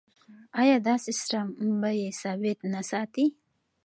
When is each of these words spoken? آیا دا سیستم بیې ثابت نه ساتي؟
آیا 0.61 0.77
دا 0.87 0.95
سیستم 1.05 1.45
بیې 1.81 2.09
ثابت 2.21 2.59
نه 2.73 2.81
ساتي؟ 2.89 3.25